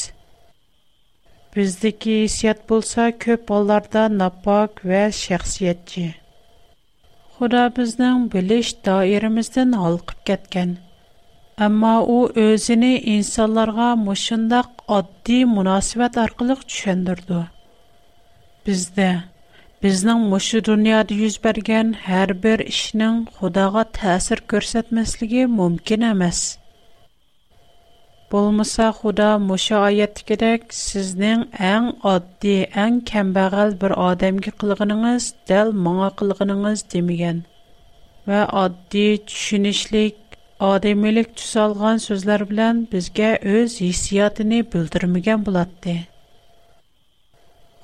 Біздіки 1.54 2.24
исият 2.26 2.66
болса 2.68 3.12
көп 3.12 3.54
аларда 3.60 4.10
напак 4.10 4.82
вэ 4.90 5.04
шахсиятчи. 5.22 6.16
Худа 7.38 7.70
біздің 7.78 8.26
билиш 8.34 8.74
таеріміздің 8.82 9.78
алқып 9.86 10.24
кеткен. 10.32 10.78
Әмма 11.66 11.92
ул 12.12 12.30
өзіні 12.42 12.92
инсаларға 13.18 13.88
мошындак 14.02 14.68
адди 14.98 15.40
мұнасибет 15.54 16.16
арқылық 16.22 16.62
түшендірді. 16.72 17.40
Бізді, 18.66 19.08
біздің 19.84 20.22
мошы 20.32 20.62
дұниады 20.70 21.18
юз 21.26 21.36
бәрген, 21.44 21.92
әр 22.20 22.32
бір 22.46 22.64
ішінің 22.64 23.18
құдаға 23.42 23.84
тәсір 23.98 24.44
көрсетмесіліге 24.54 25.50
мүмкін 25.58 26.06
әмәс. 26.14 26.40
Бұлмыса 28.32 28.88
худа 28.96 29.34
мұшы 29.50 29.76
айет 29.82 30.24
кедек, 30.30 30.72
сіздің 30.78 31.44
әң 31.60 31.92
адди, 32.08 32.56
әң 32.80 33.02
кәмбагал 33.10 33.76
бір 33.82 33.98
адамге 34.06 34.56
қылғыныңыз, 34.64 35.34
дәл 35.52 35.76
моңа 35.90 36.14
қылғыныңыз 36.22 36.86
демеген. 36.96 37.44
Ва 38.30 38.46
адди, 38.64 39.08
түшінішлік, 39.28 40.24
Адемелек 40.60 41.30
түс 41.40 41.52
алған 41.56 42.02
сөзлер 42.04 42.42
білән 42.50 42.80
бізге 42.94 43.28
өз 43.60 43.76
есиятыны 43.82 44.58
бүлдірмеген 44.74 45.46
бұлатты. 45.50 45.94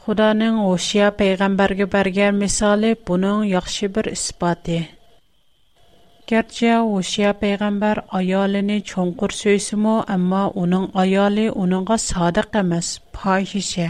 Худаның 0.03 0.57
Ошия 0.71 1.13
пейғамбарге 1.21 1.87
бәрген 1.93 2.35
месалы 2.41 2.89
бұның 3.11 3.45
яқшы 3.53 3.87
бір 3.97 4.09
іспаты. 4.11 4.81
Герче 6.27 6.73
Ошия 6.81 7.31
пейғамбар 7.45 8.03
аялыны 8.21 8.81
чонқыр 8.91 9.37
сөйсі 9.39 9.79
му, 9.85 9.95
амма 10.17 10.43
оның 10.65 10.89
аялы 11.05 11.47
оныңға 11.55 11.97
садық 12.09 12.59
әмәс, 12.65 12.91
пахише. 13.15 13.87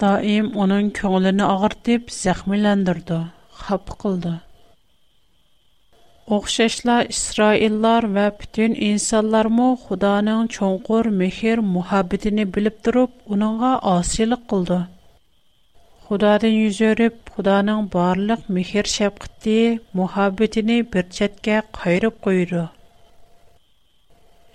Даим 0.00 0.54
оның 0.64 0.88
көңіліні 1.02 1.44
ағыртып, 1.52 2.08
зәхмілендірді, 2.24 3.24
хап 3.68 3.98
қылды. 4.00 4.38
Oxşaşla 6.36 6.96
isroillar 7.14 8.02
va 8.16 8.26
butun 8.40 8.72
insanlarmı 8.90 9.68
Xudanın 9.84 10.46
çonqur 10.56 11.06
mehir 11.20 11.58
muhabbatini 11.58 12.44
bilib 12.56 12.76
turib 12.88 13.12
uningga 13.34 13.70
osiylik 13.94 14.42
qildi 14.50 14.78
Xudadan 16.04 16.54
yuz 16.64 16.80
örüb, 16.88 17.16
xudoning 17.34 17.80
barlıq 17.94 18.40
mehir 18.56 18.84
şəfqəti, 18.96 19.56
muhabbatini 20.00 20.76
bir 20.92 21.04
chetga 21.18 21.56
qayırıb 21.80 22.16
qo'ydi 22.26 22.64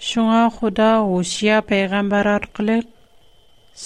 shunga 0.09 0.43
Xuda 0.59 0.89
Huşiya 1.11 1.57
payg'ambar 1.71 2.25
orqali 2.37 2.77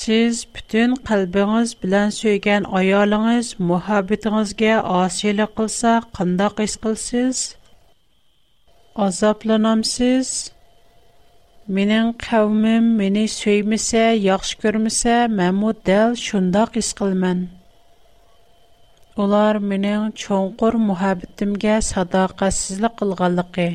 siz 0.02 0.34
butun 0.58 0.90
qalbingiz 1.12 1.70
bilan 1.86 2.10
suygan 2.20 2.64
ayolingiz 2.82 3.48
muhabbatingizga 3.74 4.74
osiylik 5.02 5.52
qilsa 5.62 5.92
qandoq 6.20 6.56
his 6.66 6.76
qilsiz 6.88 7.38
azablanamsız? 9.06 10.30
Mening 11.68 12.16
qavmim 12.30 12.84
meni 13.00 13.24
söyməsə, 13.34 14.04
yaxşı 14.26 14.58
görməsə, 14.64 15.16
məmmu 15.40 15.74
dəl 15.90 16.16
şundaq 16.26 16.78
his 16.80 16.90
qılmən. 17.02 17.42
Ular 19.24 19.60
mening 19.72 20.08
çonqur 20.24 20.78
muhabbetimga 20.88 21.76
sadaqatsizlik 21.92 22.94
qılğanlıqı, 23.02 23.68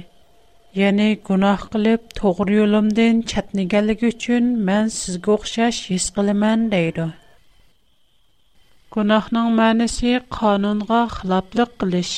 yəni 0.82 1.08
günah 1.30 1.61
qılıb 1.74 2.02
toğru 2.20 2.52
yolumdan 2.61 3.22
çatniganligi 3.32 4.06
üçün 4.14 4.44
mən 4.70 4.90
sizə 4.98 5.30
oxşaş 5.37 5.76
his 5.90 6.08
qılmən 6.18 6.68
deydi. 6.74 7.06
Günahның 8.96 9.48
mənisi 9.61 10.12
qanunğa 10.38 11.02
xilaflıq 11.18 11.70
qilish. 11.82 12.14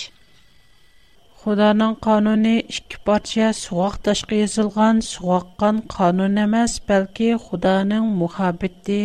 Худаның 1.44 1.90
кануны 2.04 2.50
ике 2.72 2.98
партия 3.08 3.48
суак 3.56 3.96
ташкы 4.06 4.36
язылган 4.38 5.00
суаккан 5.06 5.80
канун 5.94 6.38
эмес, 6.42 6.76
бәлки 6.88 7.26
Худаның 7.42 8.06
мухаббетти 8.20 8.96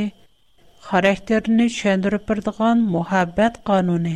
характерни 0.91 1.65
чөндүрүп 1.79 2.23
бердиган 2.29 2.85
мухаббет 2.93 3.57
кануны. 3.71 4.13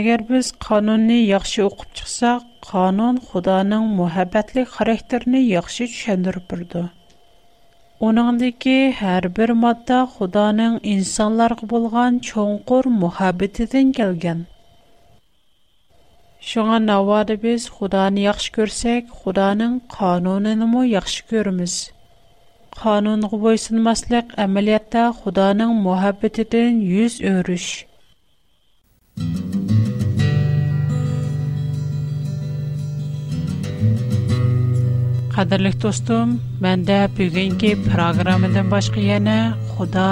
Әгәр 0.00 0.22
без 0.28 0.52
канунны 0.68 1.16
яхшы 1.18 1.66
окуп 1.66 1.98
чыксак, 2.02 2.46
канун 2.68 3.18
Худаның 3.32 3.90
мухаббетлик 4.02 4.70
характерни 4.78 5.42
яхшы 5.48 5.88
чөндүрүп 5.96 6.46
бердү. 6.54 6.84
Оныңдыки 8.12 8.76
һәр 9.02 9.28
бир 9.40 9.56
матта 9.66 9.98
Худаның 10.14 10.78
инсанларга 10.94 11.66
булган 11.74 12.22
чоңкур 12.30 12.92
мухаббетидән 13.02 13.92
келген. 14.00 14.46
Шуңа 16.48 16.78
навады 16.82 17.34
біз 17.36 17.66
Худаны 17.68 18.22
яхшы 18.24 18.48
көрсек, 18.54 19.10
Худаның 19.12 19.74
қануныны 19.92 20.64
му 20.70 20.82
яхшы 20.88 21.24
көрміз. 21.30 21.72
Қануныңғы 22.80 23.38
бойсын 23.42 23.82
маслық 23.84 24.32
әмелетті 24.40 25.02
Худаның 25.18 25.74
мухаббетеден 25.84 26.78
юз 26.80 27.18
өріш. 27.28 27.66
Қадырлық 35.36 35.76
достым, 35.84 36.38
мәндә 36.64 37.02
бүгінгі 37.20 37.74
программадан 37.90 38.72
башқы 38.72 39.04
ене 39.20 39.38
Худа, 39.76 40.08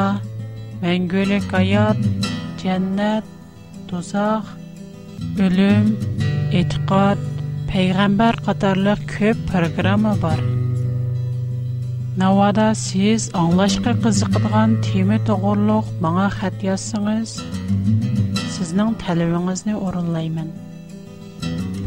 мәңгөлік 0.84 1.48
аят, 1.58 2.00
жәннәт, 2.62 3.36
тозақ, 3.90 4.57
ölüm, 5.42 5.86
etiqat, 6.58 7.20
peyğəmbər 7.72 8.38
қатарлы 8.46 8.94
köp 9.12 9.40
программа 9.48 10.12
бар. 10.22 10.40
Навада 12.20 12.66
сіз 12.80 13.26
аңлашқа 13.40 13.94
қызықтыған 14.04 14.76
темі 14.86 15.18
тұғырлық 15.28 15.90
маңа 16.04 16.28
қат 16.36 16.64
ясыңыз, 16.68 17.34
сізнің 18.56 18.94
тәліміңізіне 19.02 19.76
орынлаймын. 19.88 20.50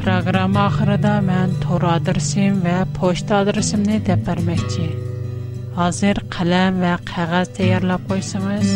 Программа 0.03 0.67
ақырыда 0.71 1.15
мән 1.29 1.55
тұр 1.65 1.85
адырсым 1.97 2.61
вә 2.65 2.79
пошт 2.99 3.31
адырсымны 3.39 3.99
дәпірмекте. 4.07 4.89
Азыр 5.87 6.19
қалам 6.35 6.81
вә 6.83 6.95
қағаз 7.11 7.51
тәйірлап 7.59 8.07
қойсыңыз, 8.11 8.71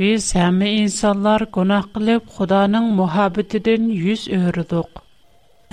Биз 0.00 0.32
һәм 0.38 0.62
инсанлар 0.72 1.46
гунах 1.58 1.92
кылып, 1.98 2.32
Худоның 2.38 2.88
мөхәббәтен 3.02 3.90
100 4.06 4.30
өрдүк. 4.46 5.02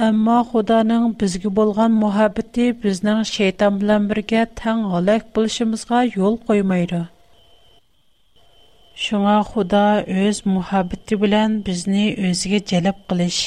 Амма, 0.01 0.39
Худаның 0.49 1.03
безге 1.21 1.49
болған 1.57 1.93
мұхабіті 2.03 2.63
бізнің 2.83 3.19
шейтан 3.31 3.75
білән 3.81 4.07
бірге 4.11 4.39
тән 4.61 4.79
ғалек 4.93 5.27
бұлшымызға 5.37 5.99
ел 6.17 6.37
қоймайды. 6.47 7.01
Шуңа 9.03 9.35
Худа 9.49 9.83
өз 10.23 10.39
мұхабіті 10.49 11.17
білән 11.25 11.59
бізні 11.67 12.07
өзге 12.31 12.61
жәліп 12.71 13.03
қылыш. 13.11 13.37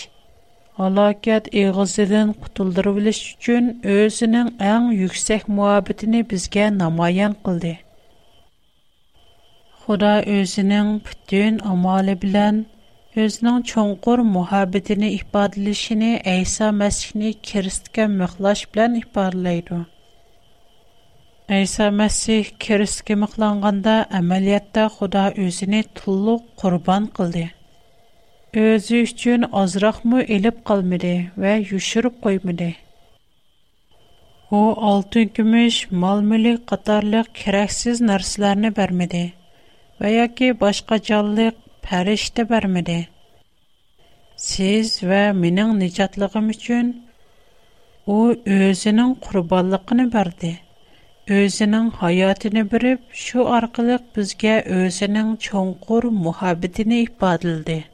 Алакет 0.87 1.50
иғызыдын 1.64 2.30
құтылдыру 2.44 2.94
біліш 3.00 3.20
үчін 3.32 3.72
өзінің 3.96 4.54
әң 4.70 4.88
юксек 5.00 5.48
мұхабітіні 5.50 6.22
бізге 6.35 6.68
намайян 6.76 7.35
қылды. 7.46 7.74
Худа 9.82 10.14
өзінің 10.38 10.94
пүттін 11.09 11.59
амалы 11.74 12.14
білән 12.26 12.64
özünün 13.16 13.62
çonqur 13.70 14.18
muhabbetini 14.18 15.09
ifadələşini 15.14 16.11
İsa 16.42 16.64
Məsihni 16.81 17.31
Kiristə 17.48 18.07
miqlaş 18.16 18.64
bilan 18.74 18.94
ifadelaydı. 18.94 19.79
İsa 21.62 21.88
Məsih 22.00 22.50
Kiristə 22.66 23.16
miqlanğanda 23.22 23.94
əməliyyatda 24.20 24.85
Xuda 24.98 25.24
özünü 25.46 25.83
tulluq 26.00 26.42
qurban 26.61 27.07
qıldı. 27.18 27.46
Özü 28.66 28.96
üçün 29.07 29.44
azraqmı 29.62 30.22
elib 30.38 30.61
qalmadı 30.70 31.14
və 31.42 31.55
yuşurub 31.72 32.20
qoymadı. 32.22 32.68
O 34.50 34.61
altın, 34.88 35.31
gümüş, 35.35 35.79
mal-mülk 35.90 36.66
qatarlıq 36.70 37.33
kərəksiz 37.40 37.98
nərsələrini 38.09 38.70
bərmədi 38.79 39.24
və 40.00 40.09
ya 40.12 40.26
ki 40.38 40.52
başqa 40.61 41.00
canlıq 41.09 41.55
pärişte 41.88 42.49
bermedi. 42.51 42.96
Siz 44.37 44.88
və 45.11 45.33
minin 45.42 45.79
nicatlığım 45.81 46.49
üçün 46.51 46.87
o 48.07 48.35
özünün 48.46 49.14
qurballıqını 49.14 50.12
berdi. 50.12 50.59
Özünün 51.29 51.90
hayatını 51.90 52.70
birip 52.70 53.01
şu 53.11 53.49
arqılıq 53.49 54.01
bizge 54.16 54.61
özünün 54.66 55.37
çonkur 55.37 56.05
muhabbetini 56.05 57.01
ipadildi. 57.01 57.85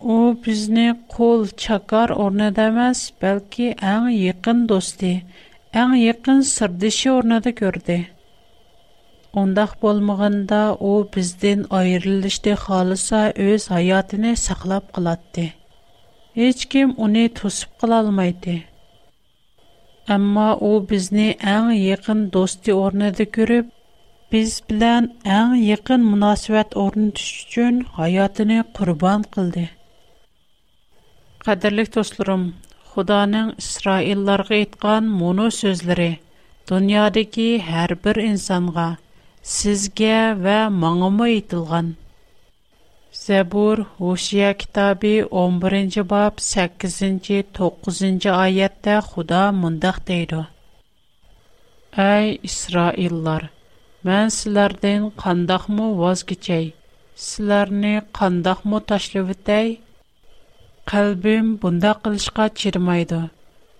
O 0.00 0.36
bizni 0.46 0.94
kol 1.08 1.46
çakar 1.56 2.10
orna 2.10 2.56
demez, 2.56 3.12
belki 3.22 3.76
en 3.82 4.08
yakın 4.08 4.68
dosti, 4.68 5.22
en 5.72 5.92
yakın 5.94 6.40
sırdışı 6.40 7.12
ornada 7.12 7.50
gördü.'' 7.50 8.11
Ondaq 9.40 9.70
bolmaganda 9.82 10.56
u 10.80 10.90
bizdən 11.12 11.60
ayrılışdı 11.76 12.54
xalisa 12.64 13.20
öz 13.44 13.64
həyatını 13.74 14.32
saqlab 14.40 14.90
qalatdı. 14.96 15.44
Heç 16.34 16.64
kim 16.74 16.90
onu 17.06 17.22
tosub 17.38 17.70
qala 17.82 18.00
almaydı. 18.02 18.54
Amma 20.16 20.48
u 20.56 20.86
bizni 20.90 21.24
ən 21.54 21.70
yaxın 21.78 22.20
dosti 22.34 22.74
ornada 22.74 23.22
görüb, 23.38 23.66
biz 24.32 24.58
bilan 24.68 25.08
ən 25.38 25.54
yaxın 25.62 26.04
münasibət 26.12 26.76
ornatish 26.82 27.32
üçün 27.46 27.80
həyatını 27.96 28.58
qurban 28.80 29.22
qıldı. 29.36 29.64
Qadirlik 31.46 31.94
dostlarım, 31.94 32.44
Xudanın 32.90 33.54
İsraillərə 33.64 34.54
etqan 34.66 35.04
mono 35.22 35.48
sözləri 35.62 36.10
dünyadakı 36.74 37.48
hər 37.70 37.96
bir 38.08 38.22
insonga 38.26 38.88
sizgə 39.50 40.16
və 40.42 40.58
mağama 40.72 41.26
itilgan. 41.36 41.86
Zəbur 43.20 43.80
Huşiya 43.98 44.50
kitabı 44.58 45.12
11-ci 45.42 46.02
bab 46.12 46.38
8-ci 46.44 47.40
9-cu 47.58 48.30
ayətdə 48.36 48.94
Xuda 49.08 49.40
mındaq 49.62 49.98
deyir. 50.10 50.34
Ey 52.04 52.38
İsraillar, 52.48 53.48
mən 54.08 54.30
sizlərdən 54.36 55.10
qandaqmı 55.24 55.88
vazgeçəy, 56.02 56.70
sizlərni 57.26 57.94
qandaqmı 58.18 58.80
taşlıvətəy? 58.94 59.74
Qalbim 60.92 61.46
bunda 61.62 61.92
qilishqa 62.04 62.48
çirmaydı. 62.62 63.24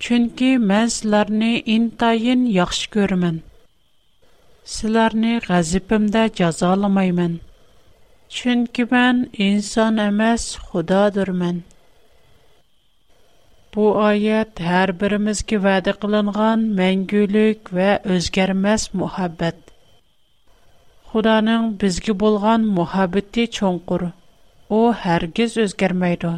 Чөнки 0.03 0.55
мен 0.69 0.89
силәрне 0.91 1.53
интайын 1.75 2.41
яхшы 2.55 2.89
күрәмен. 2.93 3.35
Sizlarni 4.65 5.41
g'azibimda 5.45 6.21
jazolamayman. 6.39 7.41
Chunki 8.29 8.83
men 8.89 9.29
inson 9.45 9.97
emas, 9.99 10.55
Xudodurman. 10.67 11.61
Bu 13.73 13.89
oyat 14.03 14.59
har 14.67 14.89
birimizga 15.01 15.57
va'da 15.65 15.91
qilingan 16.05 16.59
mangulik 16.77 17.61
va 17.79 17.89
o'zgarmas 18.15 18.83
muhabbat. 19.03 19.57
Xudoning 21.11 21.65
bizga 21.83 22.13
bo'lgan 22.23 22.61
muhabbati 22.79 23.45
cho'nqur. 23.59 24.01
U 24.79 24.79
hargiz 25.03 25.57
o'zgarmaydi. 25.65 26.33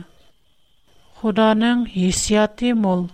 Xudoning 1.22 1.86
hissiyoti 2.00 2.74
mo'l. 2.88 3.06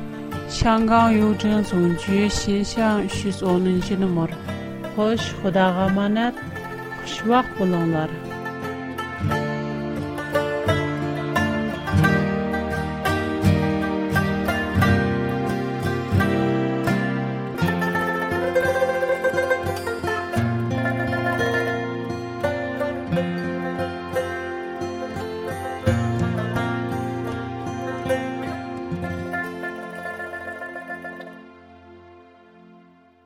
شانگان 0.49 1.11
یو 1.17 1.33
جن 1.33 1.61
زون 1.61 1.95
جی 1.97 2.29
شی 2.29 2.63
310 2.63 3.95
نمبر 3.97 4.29
خوش 4.95 5.33
خدا 5.43 5.71
غمانت 5.71 6.33
خوش 7.01 7.23
وقت 7.27 7.49
بولونلار 7.57 8.28